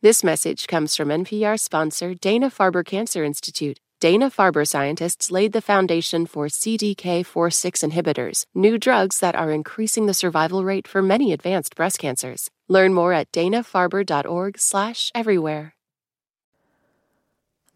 This 0.00 0.22
message 0.22 0.68
comes 0.68 0.94
from 0.94 1.08
NPR 1.08 1.58
sponsor 1.58 2.14
Dana 2.14 2.50
Farber 2.50 2.84
Cancer 2.84 3.24
Institute. 3.24 3.80
Dana 3.98 4.30
Farber 4.30 4.64
scientists 4.64 5.32
laid 5.32 5.52
the 5.52 5.60
foundation 5.60 6.24
for 6.24 6.46
CDK4/6 6.46 7.82
inhibitors, 7.82 8.44
new 8.54 8.78
drugs 8.78 9.18
that 9.18 9.34
are 9.34 9.50
increasing 9.50 10.06
the 10.06 10.14
survival 10.14 10.62
rate 10.62 10.86
for 10.86 11.02
many 11.02 11.32
advanced 11.32 11.74
breast 11.74 11.98
cancers. 11.98 12.48
Learn 12.68 12.94
more 12.94 13.12
at 13.12 13.32
danafarber.org/everywhere. 13.32 15.74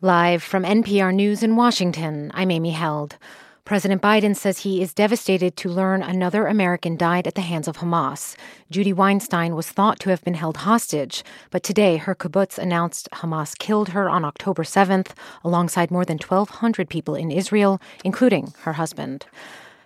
Live 0.00 0.44
from 0.44 0.64
NPR 0.64 1.12
News 1.12 1.42
in 1.42 1.56
Washington, 1.56 2.30
I'm 2.34 2.52
Amy 2.52 2.70
Held. 2.70 3.16
President 3.64 4.02
Biden 4.02 4.34
says 4.34 4.58
he 4.58 4.82
is 4.82 4.92
devastated 4.92 5.56
to 5.56 5.68
learn 5.68 6.02
another 6.02 6.48
American 6.48 6.96
died 6.96 7.28
at 7.28 7.36
the 7.36 7.42
hands 7.42 7.68
of 7.68 7.76
Hamas. 7.76 8.34
Judy 8.72 8.92
Weinstein 8.92 9.54
was 9.54 9.68
thought 9.70 10.00
to 10.00 10.10
have 10.10 10.20
been 10.24 10.34
held 10.34 10.58
hostage, 10.58 11.22
but 11.50 11.62
today 11.62 11.96
her 11.96 12.14
kibbutz 12.14 12.58
announced 12.58 13.08
Hamas 13.12 13.56
killed 13.56 13.90
her 13.90 14.10
on 14.10 14.24
October 14.24 14.64
7th 14.64 15.10
alongside 15.44 15.92
more 15.92 16.04
than 16.04 16.18
1,200 16.18 16.88
people 16.88 17.14
in 17.14 17.30
Israel, 17.30 17.80
including 18.04 18.52
her 18.62 18.72
husband. 18.72 19.26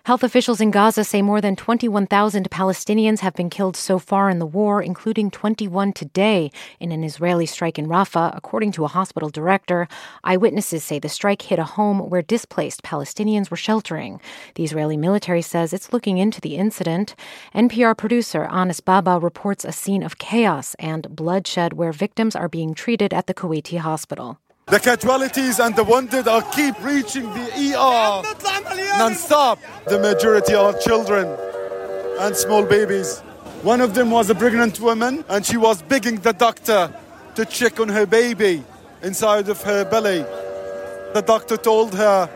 Health 0.07 0.23
officials 0.23 0.61
in 0.61 0.71
Gaza 0.71 1.03
say 1.03 1.21
more 1.21 1.41
than 1.41 1.57
21,000 1.57 2.49
Palestinians 2.49 3.19
have 3.19 3.33
been 3.33 3.49
killed 3.49 3.75
so 3.75 3.99
far 3.99 4.29
in 4.29 4.39
the 4.39 4.45
war, 4.45 4.81
including 4.81 5.29
21 5.29 5.91
today 5.91 6.49
in 6.79 6.93
an 6.93 7.03
Israeli 7.03 7.45
strike 7.45 7.77
in 7.77 7.87
Rafah, 7.87 8.31
according 8.33 8.71
to 8.71 8.85
a 8.85 8.87
hospital 8.87 9.27
director. 9.29 9.89
Eyewitnesses 10.23 10.81
say 10.81 10.97
the 10.97 11.09
strike 11.09 11.41
hit 11.41 11.59
a 11.59 11.65
home 11.65 11.99
where 12.09 12.21
displaced 12.21 12.83
Palestinians 12.83 13.51
were 13.51 13.57
sheltering. 13.57 14.21
The 14.55 14.63
Israeli 14.63 14.95
military 14.95 15.41
says 15.41 15.73
it's 15.73 15.91
looking 15.91 16.19
into 16.19 16.39
the 16.39 16.55
incident. 16.55 17.13
NPR 17.53 17.97
producer 17.97 18.45
Anas 18.45 18.79
Baba 18.79 19.19
reports 19.19 19.65
a 19.65 19.73
scene 19.73 20.03
of 20.03 20.17
chaos 20.17 20.73
and 20.79 21.13
bloodshed 21.13 21.73
where 21.73 21.91
victims 21.91 22.33
are 22.33 22.47
being 22.47 22.73
treated 22.73 23.13
at 23.13 23.27
the 23.27 23.33
Kuwaiti 23.33 23.79
hospital. 23.79 24.39
The 24.69 24.81
casualties 24.81 25.59
and 25.59 25.73
the 25.77 25.83
wounded 25.85 26.27
are 26.27 26.41
keep 26.41 26.77
reaching 26.83 27.23
the 27.23 27.73
ER 27.73 28.21
non-stop. 28.99 29.59
The 29.87 29.97
majority 29.97 30.55
are 30.55 30.77
children 30.77 31.25
and 32.19 32.35
small 32.35 32.65
babies. 32.65 33.19
One 33.61 33.79
of 33.79 33.93
them 33.93 34.11
was 34.11 34.29
a 34.29 34.35
pregnant 34.35 34.81
woman 34.81 35.23
and 35.29 35.45
she 35.45 35.55
was 35.55 35.81
begging 35.83 36.17
the 36.17 36.33
doctor 36.33 36.93
to 37.35 37.45
check 37.45 37.79
on 37.79 37.87
her 37.87 38.05
baby 38.05 38.61
inside 39.01 39.47
of 39.47 39.63
her 39.63 39.85
belly. 39.85 40.25
The 41.13 41.23
doctor 41.25 41.55
told 41.55 41.95
her, 41.95 42.29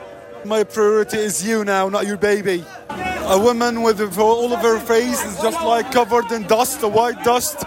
my 0.46 0.64
priority 0.64 1.18
is 1.18 1.46
you 1.46 1.66
now, 1.66 1.90
not 1.90 2.08
your 2.08 2.16
baby. 2.16 2.64
A 2.90 3.38
woman 3.38 3.82
with 3.82 4.18
all 4.18 4.54
of 4.54 4.62
her 4.62 4.80
face 4.80 5.22
is 5.26 5.42
just 5.42 5.62
like 5.66 5.92
covered 5.92 6.32
in 6.32 6.44
dust, 6.44 6.82
a 6.82 6.88
white 6.88 7.22
dust, 7.26 7.66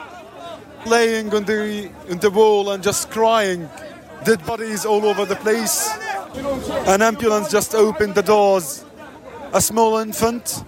laying 0.87 1.35
on 1.35 1.45
the, 1.45 1.91
on 2.11 2.19
the 2.19 2.31
wall 2.31 2.71
and 2.71 2.83
just 2.83 3.11
crying 3.11 3.69
dead 4.25 4.45
bodies 4.47 4.87
all 4.87 5.05
over 5.05 5.25
the 5.27 5.37
place. 5.37 5.91
An 6.87 7.03
ambulance 7.03 7.51
just 7.51 7.75
opened 7.75 8.15
the 8.15 8.23
doors. 8.23 8.85
A 9.53 9.61
small 9.61 9.99
infant, 9.99 10.65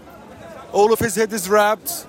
all 0.73 0.93
of 0.93 0.99
his 0.99 1.17
head 1.17 1.33
is 1.33 1.49
wrapped 1.49 2.07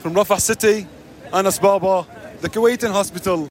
from 0.00 0.14
Rafah 0.14 0.40
City, 0.40 0.86
Anas 1.32 1.58
Baba, 1.58 2.06
the 2.40 2.48
Kuwaitan 2.48 2.90
hospital. 2.90 3.48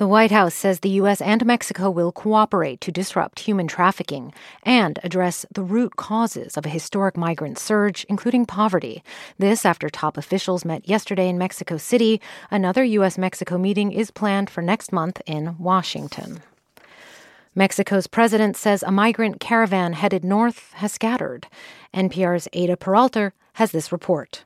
The 0.00 0.08
White 0.08 0.30
House 0.30 0.54
says 0.54 0.80
the 0.80 0.96
U.S. 1.02 1.20
and 1.20 1.44
Mexico 1.44 1.90
will 1.90 2.10
cooperate 2.10 2.80
to 2.80 2.90
disrupt 2.90 3.40
human 3.40 3.68
trafficking 3.68 4.32
and 4.62 4.98
address 5.04 5.44
the 5.52 5.62
root 5.62 5.96
causes 5.96 6.56
of 6.56 6.64
a 6.64 6.70
historic 6.70 7.18
migrant 7.18 7.58
surge, 7.58 8.06
including 8.08 8.46
poverty. 8.46 9.04
This 9.36 9.66
after 9.66 9.90
top 9.90 10.16
officials 10.16 10.64
met 10.64 10.88
yesterday 10.88 11.28
in 11.28 11.36
Mexico 11.36 11.76
City. 11.76 12.18
Another 12.50 12.82
U.S. 12.82 13.18
Mexico 13.18 13.58
meeting 13.58 13.92
is 13.92 14.10
planned 14.10 14.48
for 14.48 14.62
next 14.62 14.90
month 14.90 15.20
in 15.26 15.54
Washington. 15.58 16.40
Mexico's 17.54 18.06
president 18.06 18.56
says 18.56 18.82
a 18.82 18.90
migrant 18.90 19.38
caravan 19.38 19.92
headed 19.92 20.24
north 20.24 20.72
has 20.76 20.92
scattered. 20.92 21.46
NPR's 21.92 22.48
Eyder 22.54 22.78
Peralta 22.78 23.34
has 23.52 23.70
this 23.70 23.92
report. 23.92 24.44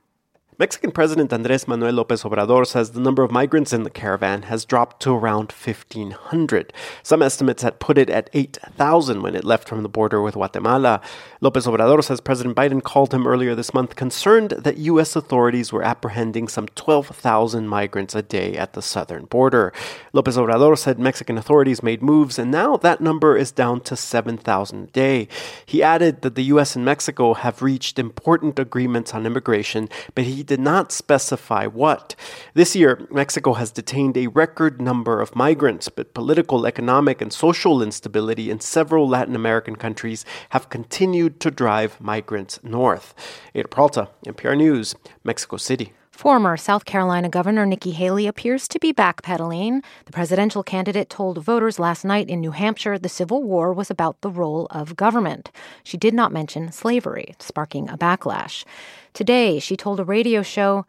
Mexican 0.56 0.92
President 0.92 1.32
Andres 1.32 1.66
Manuel 1.66 1.94
Lopez 1.94 2.22
Obrador 2.22 2.64
says 2.64 2.92
the 2.92 3.00
number 3.00 3.24
of 3.24 3.32
migrants 3.32 3.72
in 3.72 3.82
the 3.82 3.90
caravan 3.90 4.42
has 4.42 4.64
dropped 4.64 5.02
to 5.02 5.10
around 5.10 5.50
1,500. 5.50 6.72
Some 7.02 7.22
estimates 7.22 7.64
had 7.64 7.80
put 7.80 7.98
it 7.98 8.08
at 8.08 8.30
8,000 8.32 9.20
when 9.22 9.34
it 9.34 9.44
left 9.44 9.68
from 9.68 9.82
the 9.82 9.88
border 9.88 10.22
with 10.22 10.34
Guatemala. 10.34 11.00
Lopez 11.40 11.66
Obrador 11.66 12.04
says 12.04 12.20
President 12.20 12.54
Biden 12.54 12.80
called 12.80 13.12
him 13.12 13.26
earlier 13.26 13.56
this 13.56 13.74
month 13.74 13.96
concerned 13.96 14.50
that 14.50 14.76
U.S. 14.76 15.16
authorities 15.16 15.72
were 15.72 15.82
apprehending 15.82 16.46
some 16.46 16.68
12,000 16.68 17.66
migrants 17.66 18.14
a 18.14 18.22
day 18.22 18.56
at 18.56 18.74
the 18.74 18.82
southern 18.82 19.24
border. 19.24 19.72
Lopez 20.12 20.36
Obrador 20.36 20.78
said 20.78 21.00
Mexican 21.00 21.36
authorities 21.36 21.82
made 21.82 22.00
moves, 22.00 22.38
and 22.38 22.52
now 22.52 22.76
that 22.76 23.00
number 23.00 23.36
is 23.36 23.50
down 23.50 23.80
to 23.80 23.96
7,000 23.96 24.84
a 24.84 24.86
day. 24.92 25.26
He 25.66 25.82
added 25.82 26.22
that 26.22 26.36
the 26.36 26.44
U.S. 26.44 26.76
and 26.76 26.84
Mexico 26.84 27.34
have 27.34 27.60
reached 27.60 27.98
important 27.98 28.60
agreements 28.60 29.12
on 29.14 29.26
immigration, 29.26 29.88
but 30.14 30.22
he 30.22 30.43
did 30.44 30.60
not 30.60 30.92
specify 30.92 31.66
what. 31.66 32.14
This 32.54 32.76
year, 32.76 33.06
Mexico 33.10 33.54
has 33.54 33.70
detained 33.70 34.16
a 34.16 34.28
record 34.28 34.80
number 34.80 35.20
of 35.20 35.34
migrants, 35.34 35.88
but 35.88 36.14
political, 36.14 36.66
economic, 36.66 37.20
and 37.20 37.32
social 37.32 37.82
instability 37.82 38.50
in 38.50 38.60
several 38.60 39.08
Latin 39.08 39.34
American 39.34 39.76
countries 39.76 40.24
have 40.50 40.68
continued 40.68 41.40
to 41.40 41.50
drive 41.50 42.00
migrants 42.00 42.60
north. 42.62 43.14
Eyder 43.54 43.70
Peralta, 43.70 44.08
NPR 44.26 44.56
News, 44.56 44.94
Mexico 45.24 45.56
City. 45.56 45.92
Former 46.14 46.56
South 46.56 46.84
Carolina 46.84 47.28
Governor 47.28 47.66
Nikki 47.66 47.90
Haley 47.90 48.28
appears 48.28 48.68
to 48.68 48.78
be 48.78 48.94
backpedaling. 48.94 49.82
The 50.04 50.12
presidential 50.12 50.62
candidate 50.62 51.10
told 51.10 51.42
voters 51.42 51.80
last 51.80 52.04
night 52.04 52.28
in 52.28 52.40
New 52.40 52.52
Hampshire 52.52 53.00
the 53.00 53.08
Civil 53.08 53.42
War 53.42 53.72
was 53.72 53.90
about 53.90 54.20
the 54.20 54.30
role 54.30 54.68
of 54.70 54.94
government. 54.94 55.50
She 55.82 55.96
did 55.96 56.14
not 56.14 56.32
mention 56.32 56.70
slavery, 56.70 57.34
sparking 57.40 57.90
a 57.90 57.98
backlash. 57.98 58.64
Today, 59.12 59.58
she 59.58 59.76
told 59.76 59.98
a 59.98 60.04
radio 60.04 60.42
show, 60.42 60.86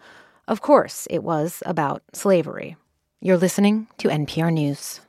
of 0.47 0.61
course, 0.61 1.07
it 1.09 1.23
was 1.23 1.63
about 1.65 2.03
slavery. 2.13 2.77
You're 3.19 3.35
listening 3.35 3.87
to 3.97 4.09
NPR 4.09 4.53
News. 4.53 5.01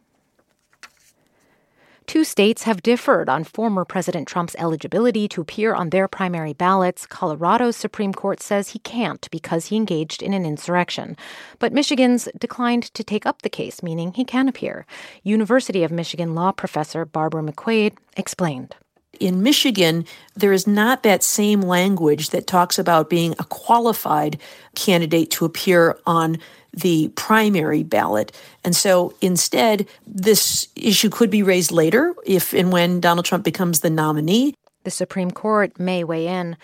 Two 2.06 2.22
states 2.22 2.62
have 2.62 2.82
differed 2.82 3.28
on 3.28 3.42
former 3.42 3.84
President 3.84 4.28
Trump's 4.28 4.54
eligibility 4.58 5.26
to 5.28 5.40
appear 5.40 5.74
on 5.74 5.90
their 5.90 6.06
primary 6.06 6.52
ballots. 6.52 7.04
Colorado's 7.04 7.76
Supreme 7.76 8.12
Court 8.12 8.40
says 8.40 8.70
he 8.70 8.78
can't 8.78 9.28
because 9.32 9.66
he 9.66 9.76
engaged 9.76 10.22
in 10.22 10.32
an 10.32 10.46
insurrection. 10.46 11.16
But 11.58 11.72
Michigan's 11.72 12.28
declined 12.38 12.84
to 12.94 13.02
take 13.02 13.26
up 13.26 13.42
the 13.42 13.50
case, 13.50 13.82
meaning 13.82 14.12
he 14.12 14.24
can 14.24 14.48
appear. 14.48 14.86
University 15.24 15.82
of 15.82 15.90
Michigan 15.90 16.36
law 16.36 16.52
professor 16.52 17.04
Barbara 17.04 17.42
McQuade 17.42 17.96
explained 18.16 18.76
in 19.18 19.42
Michigan, 19.42 20.04
there 20.34 20.52
is 20.52 20.66
not 20.66 21.02
that 21.02 21.22
same 21.22 21.62
language 21.62 22.30
that 22.30 22.46
talks 22.46 22.78
about 22.78 23.10
being 23.10 23.32
a 23.38 23.44
qualified 23.44 24.38
candidate 24.74 25.30
to 25.30 25.44
appear 25.44 25.98
on 26.06 26.38
the 26.76 27.08
primary 27.16 27.82
ballot. 27.82 28.32
And 28.64 28.76
so 28.76 29.14
instead, 29.20 29.88
this 30.06 30.68
issue 30.76 31.08
could 31.08 31.30
be 31.30 31.42
raised 31.42 31.72
later 31.72 32.14
if 32.24 32.52
and 32.52 32.70
when 32.70 33.00
Donald 33.00 33.24
Trump 33.24 33.44
becomes 33.44 33.80
the 33.80 33.90
nominee. 33.90 34.54
The 34.84 34.90
Supreme 34.90 35.30
Court 35.30 35.78
may 35.80 36.04
weigh 36.04 36.28
in. 36.28 36.56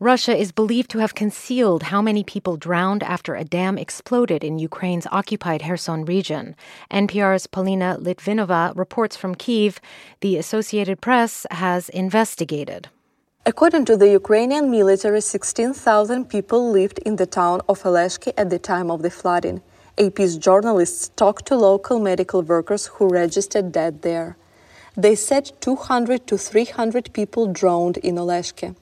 Russia 0.00 0.36
is 0.36 0.52
believed 0.52 0.90
to 0.90 0.98
have 0.98 1.16
concealed 1.16 1.82
how 1.84 2.00
many 2.00 2.22
people 2.22 2.56
drowned 2.56 3.02
after 3.02 3.34
a 3.34 3.42
dam 3.42 3.76
exploded 3.76 4.44
in 4.44 4.60
Ukraine's 4.60 5.08
occupied 5.10 5.62
Kherson 5.62 6.04
region. 6.04 6.54
NPR's 6.90 7.48
Polina 7.48 7.96
Litvinova 8.00 8.76
reports 8.76 9.16
from 9.16 9.34
Kiev. 9.34 9.80
The 10.20 10.36
Associated 10.36 11.00
Press 11.00 11.46
has 11.50 11.88
investigated. 11.88 12.88
According 13.48 13.86
to 13.86 13.96
the 13.96 14.10
Ukrainian 14.10 14.70
military, 14.70 15.22
16,000 15.22 16.26
people 16.26 16.70
lived 16.70 16.98
in 16.98 17.16
the 17.16 17.24
town 17.24 17.62
of 17.66 17.82
Oleshki 17.82 18.34
at 18.36 18.50
the 18.50 18.58
time 18.58 18.90
of 18.90 19.00
the 19.00 19.08
flooding. 19.08 19.62
AP's 19.96 20.36
journalists 20.36 21.08
talked 21.16 21.46
to 21.46 21.56
local 21.56 21.98
medical 21.98 22.42
workers 22.42 22.88
who 22.88 23.08
registered 23.08 23.72
dead 23.72 24.02
there. 24.02 24.36
They 24.98 25.14
said 25.14 25.50
200 25.62 26.26
to 26.26 26.36
300 26.36 27.10
people 27.14 27.46
drowned 27.46 27.96
in 27.96 28.16
Oleshki. 28.16 28.76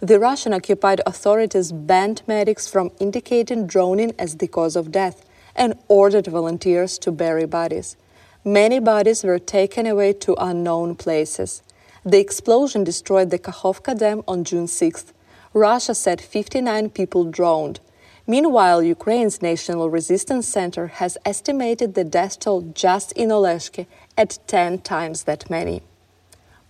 The 0.00 0.18
Russian 0.18 0.52
occupied 0.52 1.00
authorities 1.06 1.70
banned 1.70 2.22
medics 2.26 2.66
from 2.66 2.90
indicating 2.98 3.68
drowning 3.68 4.14
as 4.18 4.38
the 4.38 4.48
cause 4.48 4.74
of 4.74 4.90
death 4.90 5.24
and 5.54 5.78
ordered 5.86 6.26
volunteers 6.26 6.98
to 6.98 7.12
bury 7.12 7.46
bodies. 7.46 7.96
Many 8.44 8.80
bodies 8.80 9.22
were 9.22 9.38
taken 9.38 9.86
away 9.86 10.12
to 10.14 10.34
unknown 10.40 10.96
places. 10.96 11.62
The 12.08 12.20
explosion 12.20 12.84
destroyed 12.84 13.28
the 13.28 13.38
Kakhovka 13.38 13.98
Dam 13.98 14.22
on 14.26 14.42
June 14.42 14.64
6th. 14.64 15.12
Russia 15.52 15.94
said 15.94 16.22
59 16.22 16.88
people 16.88 17.24
drowned. 17.24 17.80
Meanwhile, 18.26 18.82
Ukraine's 18.82 19.42
National 19.42 19.90
Resistance 19.90 20.48
Center 20.48 20.86
has 20.86 21.18
estimated 21.26 21.92
the 21.92 22.04
death 22.04 22.40
toll 22.40 22.62
just 22.72 23.12
in 23.12 23.28
Oleshki 23.28 23.84
at 24.16 24.38
10 24.46 24.78
times 24.78 25.24
that 25.24 25.50
many. 25.50 25.82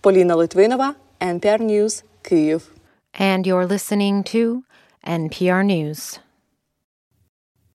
Polina 0.01 0.35
Litvinova, 0.35 0.97
NPR 1.21 1.61
News, 1.61 2.03
Kyiv. 2.21 2.71
And 3.13 3.47
you're 3.47 3.65
listening 3.65 4.25
to 4.25 4.65
NPR 5.07 5.65
News. 5.65 6.19